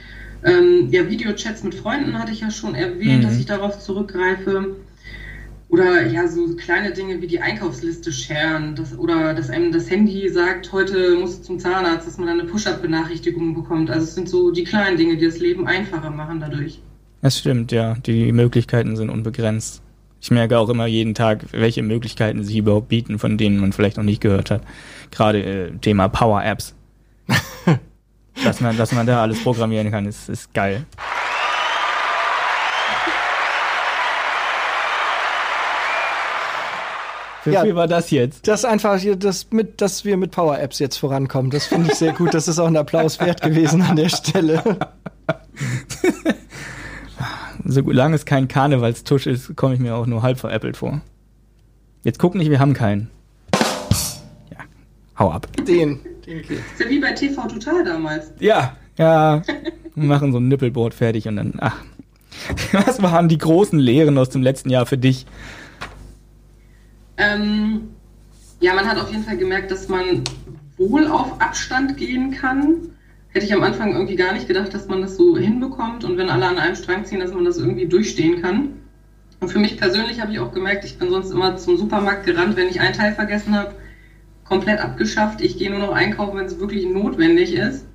Ähm, 0.45 0.89
ja, 0.91 1.11
Videochats 1.11 1.63
mit 1.65 1.75
Freunden 1.75 2.19
hatte 2.19 2.33
ich 2.33 2.41
ja 2.41 2.51
schon 2.51 2.75
erwähnt, 2.75 3.19
Mhm. 3.19 3.27
dass 3.27 3.37
ich 3.37 3.45
darauf 3.45 3.79
zurückgreife. 3.79 4.77
Oder 5.69 6.07
ja, 6.07 6.27
so 6.27 6.57
kleine 6.57 6.93
Dinge 6.93 7.21
wie 7.21 7.27
die 7.27 7.41
Einkaufsliste 7.41 8.11
sharen. 8.13 8.75
Das, 8.75 8.99
oder 8.99 9.35
dass 9.35 9.51
einem 9.51 9.71
das 9.71 9.91
Handy 9.91 10.29
sagt, 10.29 10.73
heute 10.73 11.17
musst 11.17 11.41
du 11.41 11.43
zum 11.45 11.59
Zahnarzt, 11.59 12.07
dass 12.07 12.19
man 12.19 12.27
dann 12.29 12.41
eine 12.41 12.49
Push-Up-Benachrichtigung 12.49 13.55
bekommt. 13.55 13.91
Also 13.91 14.05
es 14.05 14.15
sind 14.15 14.29
so 14.29 14.51
die 14.51 14.65
kleinen 14.65 14.97
Dinge, 14.97 15.17
die 15.17 15.27
das 15.27 15.39
Leben 15.39 15.67
einfacher 15.67 16.11
machen 16.11 16.41
dadurch. 16.41 16.81
Das 17.23 17.39
stimmt, 17.39 17.71
ja. 17.73 17.95
Die 18.07 18.33
Möglichkeiten 18.33 18.97
sind 18.97 19.11
unbegrenzt. 19.11 19.83
Ich 20.21 20.31
merke 20.31 20.59
auch 20.59 20.69
immer 20.69 20.87
jeden 20.87 21.15
Tag, 21.15 21.47
welche 21.53 21.83
Möglichkeiten 21.83 22.45
sich 22.45 22.57
überhaupt 22.57 22.89
bieten, 22.89 23.19
von 23.19 23.39
denen 23.39 23.59
man 23.59 23.73
vielleicht 23.73 23.97
noch 23.97 24.05
nicht 24.05 24.21
gehört 24.21 24.51
hat. 24.51 24.63
Gerade 25.11 25.43
äh, 25.43 25.71
Thema 25.81 26.09
Power 26.09 26.45
Apps. 26.45 26.75
dass, 28.45 28.61
man, 28.61 28.77
dass 28.77 28.93
man 28.93 29.07
da 29.07 29.23
alles 29.23 29.43
programmieren 29.43 29.91
kann, 29.91 30.07
ist, 30.07 30.29
ist 30.29 30.53
geil. 30.53 30.85
Ja. 37.47 37.65
Wie 37.65 37.75
war 37.75 37.89
das 37.89 38.11
jetzt? 38.11 38.47
Das 38.49 38.67
einfach, 38.67 38.99
hier, 38.99 39.17
das 39.17 39.51
mit, 39.51 39.81
dass 39.81 40.05
wir 40.05 40.19
mit 40.19 40.31
Power 40.31 40.59
Apps 40.59 40.79
jetzt 40.79 40.99
vorankommen. 40.99 41.51
Das 41.51 41.67
finde 41.67 41.91
ich 41.91 41.97
sehr 41.97 42.13
gut. 42.13 42.35
Das 42.35 42.49
ist 42.49 42.59
auch 42.59 42.67
ein 42.67 42.77
Applaus 42.77 43.19
wert 43.19 43.41
gewesen 43.41 43.81
an 43.81 43.97
der 43.97 44.11
Stelle. 44.11 44.63
Solange 47.71 48.17
es 48.17 48.25
kein 48.25 48.49
Karnevalstusch 48.49 49.29
ist, 49.29 49.55
komme 49.55 49.75
ich 49.75 49.81
mir 49.81 49.95
auch 49.95 50.07
nur 50.07 50.23
halb 50.23 50.41
veräppelt 50.41 50.77
vor. 50.77 51.03
Jetzt 52.03 52.19
guck 52.19 52.35
nicht, 52.35 52.51
wir 52.51 52.59
haben 52.59 52.75
keinen. 52.75 53.11
Ja, 54.51 54.59
hau 55.17 55.31
ab. 55.31 55.47
Den, 55.57 56.01
den 56.27 56.43
geht. 56.43 56.51
Ist 56.51 56.81
ja 56.81 56.89
wie 56.89 56.99
bei 56.99 57.13
TV 57.13 57.47
Total 57.47 57.85
damals. 57.85 58.33
Ja, 58.41 58.77
ja. 58.99 59.43
Wir 59.95 60.05
machen 60.05 60.33
so 60.33 60.39
ein 60.39 60.49
Nippelboard 60.49 60.95
fertig 60.95 61.29
und 61.29 61.37
dann, 61.37 61.55
ach. 61.59 61.77
Was 62.73 63.01
waren 63.03 63.29
die 63.29 63.39
großen 63.39 63.79
Lehren 63.79 64.19
aus 64.19 64.31
dem 64.31 64.43
letzten 64.43 64.71
Jahr 64.71 64.87
für 64.87 64.99
dich? 64.99 65.27
Ähm, 67.19 67.91
ja, 68.59 68.75
man 68.75 68.89
hat 68.89 68.99
auf 68.99 69.13
jeden 69.13 69.23
Fall 69.23 69.37
gemerkt, 69.37 69.71
dass 69.71 69.89
man 69.89 70.25
wohl 70.77 71.07
auf 71.07 71.41
Abstand 71.41 71.97
gehen 71.97 72.33
kann. 72.33 72.97
Hätte 73.33 73.47
ich 73.47 73.55
am 73.55 73.63
Anfang 73.63 73.93
irgendwie 73.93 74.17
gar 74.17 74.33
nicht 74.33 74.49
gedacht, 74.49 74.75
dass 74.75 74.89
man 74.89 75.03
das 75.03 75.17
so 75.17 75.37
hinbekommt 75.37 76.05
und 76.05 76.17
wenn 76.19 76.31
alle 76.31 76.47
an 76.47 76.59
einem 76.59 76.75
Strang 76.75 77.05
ziehen, 77.05 77.21
dass 77.21 77.33
man 77.33 77.45
das 77.45 77.59
irgendwie 77.59 77.87
durchstehen 77.87 78.43
kann. 78.43 78.71
Und 79.39 79.49
für 79.49 79.59
mich 79.59 79.77
persönlich 79.77 80.21
habe 80.21 80.33
ich 80.33 80.41
auch 80.41 80.53
gemerkt, 80.53 80.85
ich 80.85 80.99
bin 80.99 81.11
sonst 81.11 81.31
immer 81.31 81.57
zum 81.57 81.77
Supermarkt 81.77 82.27
gerannt, 82.27 82.57
wenn 82.57 82.69
ich 82.69 82.81
einen 82.81 82.93
Teil 82.93 83.15
vergessen 83.15 83.55
habe. 83.55 83.75
Komplett 84.45 84.81
abgeschafft. 84.81 85.41
Ich 85.41 85.59
gehe 85.59 85.71
nur 85.71 85.79
noch 85.79 85.93
einkaufen, 85.93 86.39
wenn 86.39 86.47
es 86.47 86.59
wirklich 86.59 86.85
notwendig 86.87 87.55
ist. 87.55 87.87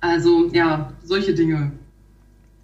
Also 0.00 0.48
ja, 0.52 0.92
solche 1.02 1.34
Dinge. 1.34 1.72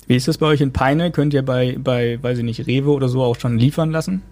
Wie 0.06 0.14
ist 0.14 0.28
das 0.28 0.38
bei 0.38 0.46
euch 0.46 0.60
in 0.60 0.72
Peine? 0.72 1.10
Könnt 1.10 1.34
ihr 1.34 1.42
bei, 1.42 1.76
bei, 1.78 2.22
weiß 2.22 2.38
ich 2.38 2.44
nicht, 2.44 2.66
Rewe 2.66 2.90
oder 2.90 3.08
so 3.08 3.22
auch 3.22 3.38
schon 3.38 3.58
liefern 3.58 3.90
lassen? 3.90 4.22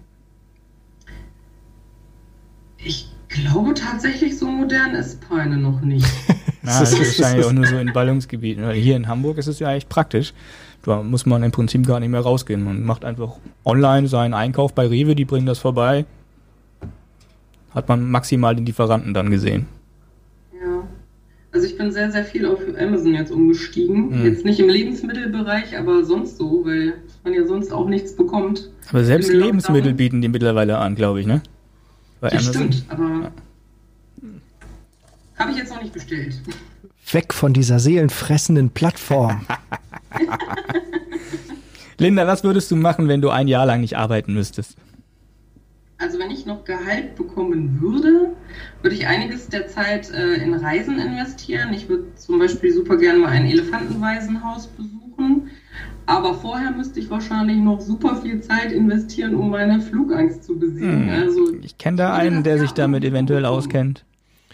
Ich 2.77 3.09
glaube 3.27 3.73
tatsächlich, 3.73 4.37
so 4.37 4.47
modern 4.47 4.95
ist 4.95 5.21
Peine 5.27 5.57
noch 5.57 5.81
nicht. 5.81 6.07
Na, 6.69 6.79
das 6.79 6.93
ist 6.93 6.99
wahrscheinlich 7.19 7.45
auch 7.45 7.51
nur 7.51 7.65
so 7.65 7.77
in 7.77 7.91
Ballungsgebieten. 7.91 8.69
Hier 8.71 8.95
in 8.95 9.07
Hamburg 9.07 9.37
ist 9.37 9.47
es 9.47 9.59
ja 9.59 9.73
echt 9.73 9.89
praktisch. 9.89 10.33
Da 10.83 11.03
muss 11.03 11.25
man 11.25 11.43
im 11.43 11.51
Prinzip 11.51 11.85
gar 11.85 11.99
nicht 11.99 12.09
mehr 12.09 12.21
rausgehen. 12.21 12.63
Man 12.63 12.85
macht 12.85 13.03
einfach 13.03 13.33
online 13.65 14.07
seinen 14.07 14.33
Einkauf 14.33 14.73
bei 14.73 14.87
Rewe, 14.87 15.15
die 15.15 15.25
bringen 15.25 15.45
das 15.45 15.59
vorbei. 15.59 16.05
Hat 17.71 17.89
man 17.89 18.09
maximal 18.09 18.55
den 18.55 18.65
Lieferanten 18.65 19.13
dann 19.13 19.29
gesehen. 19.29 19.67
Ja. 20.53 20.83
Also 21.51 21.67
ich 21.67 21.77
bin 21.77 21.91
sehr, 21.91 22.11
sehr 22.11 22.23
viel 22.23 22.45
auf 22.45 22.59
Amazon 22.79 23.13
jetzt 23.13 23.31
umgestiegen. 23.31 24.11
Hm. 24.11 24.25
Jetzt 24.25 24.45
nicht 24.45 24.59
im 24.59 24.69
Lebensmittelbereich, 24.69 25.77
aber 25.77 26.03
sonst 26.03 26.37
so, 26.37 26.63
weil 26.65 26.93
man 27.23 27.33
ja 27.33 27.45
sonst 27.45 27.73
auch 27.73 27.87
nichts 27.87 28.15
bekommt. 28.15 28.69
Aber 28.89 29.03
selbst 29.03 29.31
Lebensmittel 29.31 29.93
bieten 29.93 30.21
die 30.21 30.29
mittlerweile 30.29 30.77
an, 30.77 30.95
glaube 30.95 31.19
ich, 31.19 31.27
ne? 31.27 31.41
Bei 32.21 32.29
das 32.29 32.45
Amazon. 32.45 32.71
stimmt, 32.71 32.85
aber 32.89 33.23
ja. 33.23 33.31
Habe 35.39 35.51
ich 35.51 35.57
jetzt 35.57 35.71
noch 35.71 35.81
nicht 35.81 35.93
bestellt. 35.93 36.39
Weg 37.11 37.33
von 37.33 37.53
dieser 37.53 37.79
seelenfressenden 37.79 38.69
Plattform. 38.69 39.45
Linda, 41.97 42.27
was 42.27 42.43
würdest 42.43 42.69
du 42.71 42.75
machen, 42.75 43.07
wenn 43.07 43.21
du 43.21 43.29
ein 43.29 43.47
Jahr 43.47 43.65
lang 43.65 43.81
nicht 43.81 43.97
arbeiten 43.97 44.33
müsstest? 44.33 44.77
Also 45.97 46.17
wenn 46.17 46.31
ich 46.31 46.45
noch 46.45 46.63
Gehalt 46.63 47.15
bekommen 47.15 47.81
würde, 47.81 48.33
würde 48.81 48.95
ich 48.95 49.05
einiges 49.07 49.49
der 49.49 49.67
Zeit 49.67 50.09
äh, 50.11 50.35
in 50.35 50.53
Reisen 50.53 50.97
investieren. 50.97 51.73
Ich 51.73 51.89
würde 51.89 52.15
zum 52.15 52.39
Beispiel 52.39 52.73
super 52.73 52.95
gerne 52.95 53.19
mal 53.19 53.29
ein 53.29 53.45
Elefantenwaisenhaus 53.45 54.67
besuchen. 54.67 55.49
Aber 56.05 56.35
vorher 56.35 56.71
müsste 56.71 57.01
ich 57.01 57.09
wahrscheinlich 57.09 57.57
noch 57.57 57.81
super 57.81 58.15
viel 58.21 58.39
Zeit 58.39 58.71
investieren, 58.71 59.35
um 59.35 59.49
meine 59.49 59.81
Flugangst 59.81 60.45
zu 60.45 60.57
besiegen. 60.57 61.09
Hm. 61.09 61.21
Also, 61.21 61.53
ich 61.61 61.77
kenne 61.77 61.97
da 61.97 62.13
einen, 62.13 62.43
der 62.43 62.59
sich 62.59 62.71
damit 62.71 63.03
eventuell 63.03 63.45
auskennt. 63.45 64.05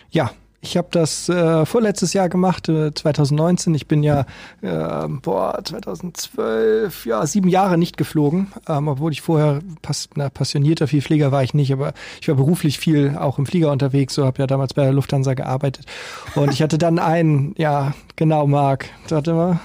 Ja, 0.09 0.31
ich 0.65 0.77
habe 0.77 0.87
das 0.91 1.29
äh, 1.29 1.65
vorletztes 1.65 2.13
Jahr 2.13 2.27
gemacht, 2.27 2.67
äh, 2.69 2.93
2019. 2.93 3.73
Ich 3.75 3.87
bin 3.87 4.03
ja, 4.03 4.25
äh, 4.61 5.07
boah, 5.21 5.59
2012, 5.63 7.05
ja, 7.05 7.25
sieben 7.25 7.49
Jahre 7.49 7.77
nicht 7.77 7.97
geflogen, 7.97 8.51
ähm, 8.67 8.87
obwohl 8.87 9.11
ich 9.11 9.21
vorher 9.21 9.59
pass, 9.81 10.09
na, 10.15 10.29
passionierter 10.29 10.87
Vielflieger 10.87 11.31
war 11.31 11.43
ich 11.43 11.53
nicht, 11.53 11.71
aber 11.71 11.93
ich 12.19 12.27
war 12.27 12.35
beruflich 12.35 12.79
viel 12.79 13.15
auch 13.17 13.37
im 13.37 13.45
Flieger 13.45 13.71
unterwegs, 13.71 14.15
so 14.15 14.25
habe 14.25 14.39
ja 14.39 14.47
damals 14.47 14.73
bei 14.73 14.83
der 14.83 14.93
Lufthansa 14.93 15.35
gearbeitet. 15.35 15.85
Und 16.35 16.51
ich 16.51 16.61
hatte 16.61 16.77
dann 16.77 16.99
einen, 16.99 17.53
ja, 17.57 17.93
genau, 18.15 18.47
Marc, 18.47 18.87
warte 19.09 19.33
mal. 19.33 19.59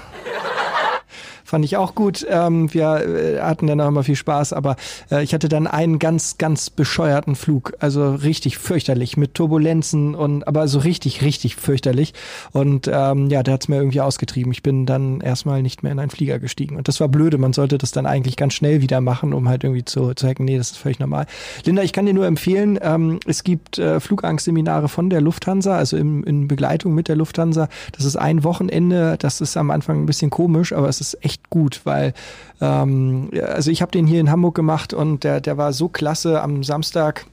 Fand 1.50 1.64
ich 1.64 1.76
auch 1.76 1.96
gut. 1.96 2.24
Ähm, 2.30 2.72
wir 2.72 3.00
äh, 3.00 3.40
hatten 3.40 3.66
dann 3.66 3.80
auch 3.80 3.88
immer 3.88 4.04
viel 4.04 4.14
Spaß, 4.14 4.52
aber 4.52 4.76
äh, 5.10 5.24
ich 5.24 5.34
hatte 5.34 5.48
dann 5.48 5.66
einen 5.66 5.98
ganz, 5.98 6.38
ganz 6.38 6.70
bescheuerten 6.70 7.34
Flug. 7.34 7.72
Also 7.80 8.14
richtig 8.14 8.56
fürchterlich 8.56 9.16
mit 9.16 9.34
Turbulenzen 9.34 10.14
und 10.14 10.46
aber 10.46 10.68
so 10.68 10.78
richtig, 10.78 11.22
richtig 11.22 11.56
fürchterlich. 11.56 12.14
Und 12.52 12.86
ähm, 12.86 13.30
ja, 13.30 13.42
der 13.42 13.54
hat's 13.54 13.66
mir 13.66 13.78
irgendwie 13.78 14.00
ausgetrieben. 14.00 14.52
Ich 14.52 14.62
bin 14.62 14.86
dann 14.86 15.20
erstmal 15.22 15.60
nicht 15.60 15.82
mehr 15.82 15.90
in 15.90 15.98
einen 15.98 16.10
Flieger 16.10 16.38
gestiegen. 16.38 16.76
Und 16.76 16.86
das 16.86 17.00
war 17.00 17.08
blöde. 17.08 17.36
Man 17.36 17.52
sollte 17.52 17.78
das 17.78 17.90
dann 17.90 18.06
eigentlich 18.06 18.36
ganz 18.36 18.54
schnell 18.54 18.80
wieder 18.80 19.00
machen, 19.00 19.34
um 19.34 19.48
halt 19.48 19.64
irgendwie 19.64 19.84
zu 19.84 20.14
zeigen, 20.14 20.44
nee, 20.44 20.56
das 20.56 20.70
ist 20.70 20.76
völlig 20.76 21.00
normal. 21.00 21.26
Linda, 21.64 21.82
ich 21.82 21.92
kann 21.92 22.06
dir 22.06 22.14
nur 22.14 22.26
empfehlen, 22.26 22.78
ähm, 22.80 23.18
es 23.26 23.42
gibt 23.42 23.76
äh, 23.76 23.98
Flugangstseminare 23.98 24.88
von 24.88 25.10
der 25.10 25.20
Lufthansa, 25.20 25.76
also 25.76 25.96
im, 25.96 26.22
in 26.22 26.46
Begleitung 26.46 26.94
mit 26.94 27.08
der 27.08 27.16
Lufthansa. 27.16 27.68
Das 27.90 28.04
ist 28.04 28.14
ein 28.14 28.44
Wochenende. 28.44 29.16
Das 29.18 29.40
ist 29.40 29.56
am 29.56 29.72
Anfang 29.72 30.00
ein 30.00 30.06
bisschen 30.06 30.30
komisch, 30.30 30.72
aber 30.72 30.88
es 30.88 31.00
ist 31.00 31.18
echt 31.24 31.39
echt 31.40 31.50
gut, 31.50 31.80
weil 31.84 32.12
ähm, 32.60 33.30
also 33.46 33.70
ich 33.70 33.82
habe 33.82 33.92
den 33.92 34.06
hier 34.06 34.20
in 34.20 34.30
Hamburg 34.30 34.54
gemacht 34.54 34.92
und 34.92 35.24
der, 35.24 35.40
der 35.40 35.56
war 35.56 35.72
so 35.72 35.88
klasse. 35.88 36.42
Am 36.42 36.62
Samstag 36.62 37.26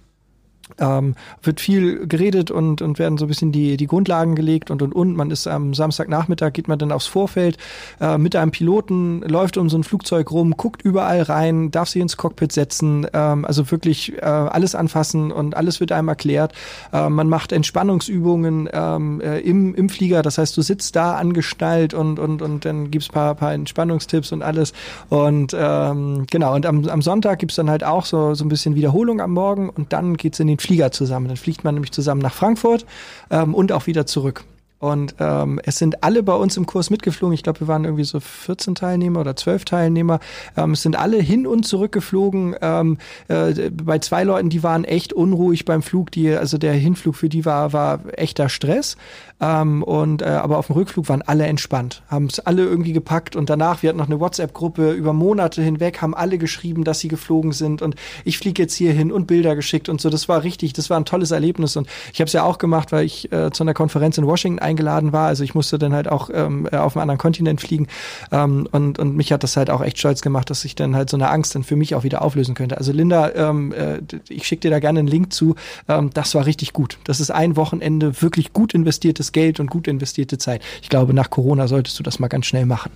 ähm, 0.80 1.16
wird 1.42 1.60
viel 1.60 2.08
geredet 2.08 2.52
und, 2.52 2.82
und 2.82 3.00
werden 3.00 3.18
so 3.18 3.26
ein 3.26 3.28
bisschen 3.28 3.52
die, 3.52 3.78
die 3.78 3.88
Grundlagen 3.88 4.36
gelegt 4.36 4.72
und 4.72 4.82
und 4.82 4.94
und. 4.94 5.16
Man 5.16 5.32
ist 5.32 5.48
am 5.48 5.74
Samstagnachmittag, 5.74 6.54
geht 6.54 6.68
man 6.68 6.80
dann 6.80 6.92
aufs 6.92 7.08
Vorfeld 7.08 7.58
äh, 8.00 8.18
mit 8.18 8.36
einem 8.36 8.52
Piloten, 8.52 9.22
läuft 9.22 9.58
um 9.58 9.70
so 9.70 9.78
ein 9.78 9.84
Flugzeug 9.84 10.32
rum, 10.32 10.56
guckt 10.58 10.82
überall 10.82 11.22
rein, 11.22 11.72
darf 11.72 11.90
sich 11.90 12.02
ins 12.02 12.18
Cockpit 12.18 12.52
setzen, 12.52 13.08
ähm, 13.14 13.46
also 13.46 13.70
wirklich 13.72 14.14
äh, 14.18 14.26
alles 14.26 14.76
anfassen 14.76 15.32
und 15.32 15.56
alles 15.56 15.80
wird 15.80 15.92
einem 15.92 16.08
erklärt. 16.08 16.54
Äh, 16.94 17.10
man 17.10 17.30
macht 17.30 17.52
Entspannungsübungen 17.52 18.70
ähm, 18.72 19.22
äh, 19.22 19.40
im, 19.40 19.76
im 19.76 19.90
Flieger, 19.90 20.22
das 20.22 20.38
heißt, 20.38 20.56
du 20.58 20.62
sitzt 20.62 20.96
da 20.96 21.16
angeschnallt 21.16 21.94
und, 21.94 22.20
und, 22.20 22.42
und 22.42 22.66
dann 22.66 22.92
gibt's 22.92 23.10
paar, 23.10 23.36
paar 23.36 23.54
Entspannungstipps 23.54 24.32
und 24.32 24.42
alles. 24.42 24.74
Und 25.10 25.56
ähm, 25.58 26.26
genau, 26.30 26.56
und 26.56 26.66
am, 26.66 26.88
am 26.88 27.02
Sonntag 27.02 27.40
gibt's 27.40 27.56
dann 27.56 27.70
halt 27.70 27.84
auch 27.84 28.06
so, 28.06 28.34
so 28.34 28.46
ein 28.46 28.50
bisschen 28.50 28.76
Wiederholung 28.76 29.22
am 29.22 29.32
Morgen 29.32 29.70
und 29.70 29.94
dann 29.94 30.18
geht's 30.18 30.40
in 30.40 30.48
den 30.48 30.57
Flieger 30.62 30.92
zusammen. 30.92 31.28
Dann 31.28 31.38
fliegt 31.38 31.64
man 31.64 31.76
nämlich 31.76 31.92
zusammen 31.92 32.22
nach 32.22 32.34
Frankfurt 32.34 32.86
ähm, 33.30 33.54
und 33.54 33.72
auch 33.72 33.88
wieder 33.88 34.06
zurück. 34.06 34.44
Und 34.80 35.16
ähm, 35.20 35.60
es 35.64 35.78
sind 35.78 36.04
alle 36.04 36.22
bei 36.24 36.36
uns 36.36 36.56
im 36.58 36.66
Kurs 36.66 36.90
mitgeflogen. 36.90 37.34
Ich 37.34 37.44
glaube, 37.44 37.62
wir 37.62 37.68
waren 37.68 37.84
irgendwie 37.84 38.04
so 38.04 38.20
14 38.20 38.76
Teilnehmer 38.76 39.22
oder 39.22 39.36
12 39.36 39.66
Teilnehmer. 39.66 40.20
Ähm, 40.56 40.72
es 40.72 40.84
sind 40.84 40.96
alle 40.96 41.18
hin 41.18 41.48
und 41.48 41.64
zurück 41.64 41.92
geflogen. 41.92 42.56
Ähm, 42.62 42.98
äh, 43.28 43.72
bei 43.72 44.00
zwei 44.00 44.24
Leuten, 44.24 44.50
die 44.50 44.64
waren 44.64 44.84
echt 44.84 45.14
unruhig 45.14 45.66
beim 45.66 45.82
Flug. 45.82 46.12
Die, 46.12 46.30
also 46.30 46.58
der 46.58 46.74
Hinflug 46.74 47.16
für 47.16 47.30
die 47.30 47.46
war, 47.46 47.74
war 47.74 48.02
echter 48.18 48.50
Stress. 48.50 48.98
Ähm, 49.40 49.84
und 49.84 50.24
äh, 50.24 50.26
aber 50.26 50.58
auf 50.58 50.68
dem 50.68 50.76
Rückflug 50.76 51.10
waren 51.10 51.22
alle 51.22 51.46
entspannt, 51.46 52.02
haben 52.08 52.26
es 52.26 52.40
alle 52.40 52.64
irgendwie 52.64 52.94
gepackt 52.94 53.36
und 53.36 53.52
danach, 53.52 53.84
wir 53.84 53.90
hatten 53.90 54.00
noch 54.00 54.08
eine 54.08 54.20
WhatsApp-Gruppe 54.20 54.94
über 54.94 55.14
Monate 55.14 55.62
hinweg, 55.62 56.02
haben 56.02 56.16
alle 56.16 56.40
geschrieben, 56.40 56.84
dass 56.84 57.02
sie 57.02 57.08
geflogen 57.08 57.52
sind 57.52 57.84
und 57.84 57.96
ich 58.26 58.40
fliege 58.40 58.64
jetzt 58.64 58.74
hier 58.74 58.94
hin 58.94 59.12
und 59.12 59.28
Bilder 59.28 59.56
geschickt 59.56 59.90
und 59.90 60.02
so. 60.02 60.10
Das 60.10 60.28
war 60.28 60.42
richtig, 60.42 60.74
das 60.74 60.90
war 60.90 60.98
ein 61.00 61.06
tolles 61.06 61.30
Erlebnis 61.30 61.76
und 61.76 61.88
ich 62.14 62.20
habe 62.20 62.28
es 62.28 62.34
ja 62.34 62.44
auch 62.44 62.58
gemacht, 62.58 62.92
weil 62.92 63.06
ich 63.06 63.32
äh, 63.32 63.52
zu 63.52 63.64
einer 63.64 63.76
Konferenz 63.76 64.18
in 64.18 64.26
Washington 64.26 64.58
eingeladen 64.68 65.14
war. 65.14 65.28
Also 65.28 65.44
ich 65.44 65.56
musste 65.56 65.80
dann 65.80 65.94
halt 65.94 66.08
auch 66.08 66.30
ähm, 66.34 66.68
auf 66.68 66.96
einem 66.96 67.02
anderen 67.02 67.18
Kontinent 67.18 67.62
fliegen 67.62 67.88
ähm, 68.32 68.68
und, 68.72 69.00
und 69.00 69.16
mich 69.16 69.32
hat 69.32 69.44
das 69.44 69.58
halt 69.58 69.70
auch 69.70 69.82
echt 69.82 69.98
stolz 69.98 70.22
gemacht, 70.22 70.50
dass 70.50 70.64
ich 70.66 70.76
dann 70.76 70.96
halt 70.96 71.10
so 71.10 71.18
eine 71.18 71.30
Angst 71.30 71.56
dann 71.56 71.64
für 71.64 71.76
mich 71.76 71.96
auch 71.96 72.04
wieder 72.04 72.22
auflösen 72.22 72.56
könnte. 72.56 72.78
Also 72.78 72.92
Linda, 72.92 73.34
ähm, 73.34 73.74
äh, 73.74 74.00
ich 74.30 74.48
schicke 74.48 74.62
dir 74.62 74.72
da 74.72 74.80
gerne 74.80 75.00
einen 75.00 75.08
Link 75.08 75.34
zu. 75.34 75.56
Ähm, 75.88 76.12
das 76.14 76.36
war 76.36 76.46
richtig 76.46 76.74
gut. 76.74 77.00
Das 77.04 77.20
ist 77.20 77.32
ein 77.32 77.56
Wochenende 77.56 78.22
wirklich 78.22 78.54
gut 78.54 78.74
investiertes 78.74 79.08
investiertes 79.08 79.32
Geld 79.32 79.60
und 79.60 79.70
gut 79.70 79.88
investierte 79.88 80.38
Zeit. 80.38 80.62
Ich 80.82 80.90
glaube, 80.90 81.14
nach 81.14 81.30
Corona 81.30 81.68
solltest 81.68 81.98
du 82.00 82.04
das 82.04 82.20
mal 82.20 82.28
ganz 82.28 82.46
schnell 82.46 82.66
machen. 82.66 82.92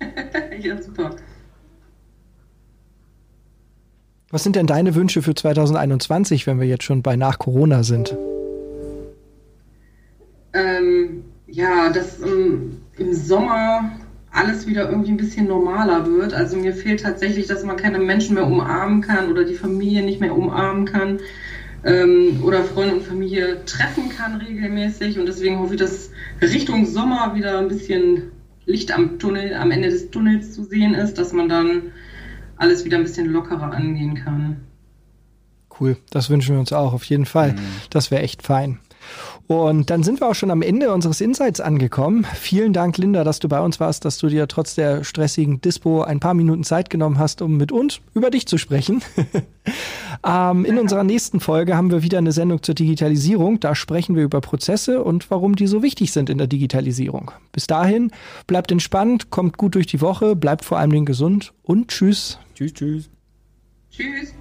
ja, 0.60 0.80
super. 0.80 1.10
Was 4.30 4.44
sind 4.44 4.56
denn 4.56 4.66
deine 4.66 4.94
Wünsche 4.94 5.22
für 5.22 5.34
2021, 5.34 6.46
wenn 6.46 6.60
wir 6.60 6.66
jetzt 6.66 6.84
schon 6.84 7.02
bei 7.02 7.16
nach 7.16 7.38
Corona 7.38 7.82
sind? 7.82 8.16
Ja, 11.50 11.90
dass 11.90 12.20
ähm, 12.20 12.78
im 12.96 13.12
Sommer 13.14 13.92
alles 14.32 14.66
wieder 14.66 14.88
irgendwie 14.88 15.10
ein 15.10 15.16
bisschen 15.16 15.48
normaler 15.48 16.06
wird. 16.06 16.34
Also 16.34 16.56
mir 16.56 16.72
fehlt 16.72 17.02
tatsächlich, 17.02 17.46
dass 17.46 17.64
man 17.64 17.76
keine 17.76 17.98
Menschen 17.98 18.34
mehr 18.34 18.46
umarmen 18.46 19.00
kann 19.00 19.30
oder 19.30 19.44
die 19.44 19.54
Familie 19.54 20.02
nicht 20.02 20.20
mehr 20.20 20.36
umarmen 20.36 20.84
kann 20.84 21.18
ähm, 21.84 22.40
oder 22.44 22.62
Freunde 22.62 22.94
und 22.94 23.02
Familie 23.02 23.64
treffen 23.64 24.08
kann 24.08 24.36
regelmäßig. 24.36 25.18
Und 25.18 25.26
deswegen 25.26 25.58
hoffe 25.58 25.74
ich, 25.74 25.80
dass 25.80 26.10
Richtung 26.40 26.86
Sommer 26.86 27.34
wieder 27.34 27.58
ein 27.58 27.68
bisschen 27.68 28.30
Licht 28.66 28.92
am 28.92 29.18
Tunnel, 29.18 29.54
am 29.54 29.70
Ende 29.72 29.90
des 29.90 30.10
Tunnels 30.10 30.52
zu 30.52 30.64
sehen 30.64 30.94
ist, 30.94 31.14
dass 31.14 31.32
man 31.32 31.48
dann 31.48 31.92
alles 32.56 32.84
wieder 32.84 32.98
ein 32.98 33.02
bisschen 33.02 33.26
lockerer 33.26 33.72
angehen 33.72 34.14
kann. 34.14 34.60
Cool, 35.80 35.96
das 36.10 36.28
wünschen 36.28 36.54
wir 36.54 36.60
uns 36.60 36.72
auch 36.72 36.92
auf 36.92 37.04
jeden 37.04 37.24
Fall. 37.24 37.52
Mhm. 37.52 37.58
Das 37.88 38.10
wäre 38.10 38.22
echt 38.22 38.42
fein. 38.42 38.78
Und 39.50 39.90
dann 39.90 40.04
sind 40.04 40.20
wir 40.20 40.28
auch 40.28 40.36
schon 40.36 40.52
am 40.52 40.62
Ende 40.62 40.94
unseres 40.94 41.20
Insights 41.20 41.60
angekommen. 41.60 42.24
Vielen 42.34 42.72
Dank, 42.72 42.98
Linda, 42.98 43.24
dass 43.24 43.40
du 43.40 43.48
bei 43.48 43.60
uns 43.60 43.80
warst, 43.80 44.04
dass 44.04 44.16
du 44.16 44.28
dir 44.28 44.46
trotz 44.46 44.76
der 44.76 45.02
stressigen 45.02 45.60
Dispo 45.60 46.02
ein 46.02 46.20
paar 46.20 46.34
Minuten 46.34 46.62
Zeit 46.62 46.88
genommen 46.88 47.18
hast, 47.18 47.42
um 47.42 47.56
mit 47.56 47.72
uns 47.72 48.00
über 48.14 48.30
dich 48.30 48.46
zu 48.46 48.58
sprechen. 48.58 49.02
Ähm, 50.26 50.66
in 50.66 50.78
unserer 50.78 51.02
nächsten 51.02 51.40
Folge 51.40 51.76
haben 51.76 51.90
wir 51.90 52.02
wieder 52.02 52.18
eine 52.18 52.32
Sendung 52.32 52.62
zur 52.62 52.74
Digitalisierung. 52.74 53.58
Da 53.58 53.74
sprechen 53.74 54.16
wir 54.16 54.24
über 54.24 54.42
Prozesse 54.42 55.02
und 55.02 55.30
warum 55.30 55.56
die 55.56 55.66
so 55.66 55.82
wichtig 55.82 56.12
sind 56.12 56.28
in 56.28 56.36
der 56.36 56.46
Digitalisierung. 56.46 57.30
Bis 57.52 57.66
dahin, 57.66 58.10
bleibt 58.46 58.70
entspannt, 58.70 59.30
kommt 59.30 59.56
gut 59.56 59.76
durch 59.76 59.86
die 59.86 60.02
Woche, 60.02 60.36
bleibt 60.36 60.66
vor 60.66 60.78
allem 60.78 61.06
gesund 61.06 61.54
und 61.62 61.88
tschüss. 61.88 62.38
Tschüss, 62.54 62.74
tschüss. 62.74 63.10
Tschüss. 63.90 64.34